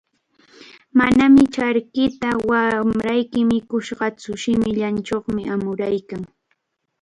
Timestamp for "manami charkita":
0.97-2.29